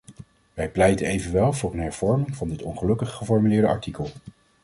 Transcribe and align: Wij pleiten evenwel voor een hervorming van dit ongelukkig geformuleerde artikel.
Wij 0.53 0.69
pleiten 0.69 1.05
evenwel 1.07 1.53
voor 1.53 1.73
een 1.73 1.79
hervorming 1.79 2.35
van 2.35 2.49
dit 2.49 2.61
ongelukkig 2.61 3.11
geformuleerde 3.15 3.67
artikel. 3.67 4.09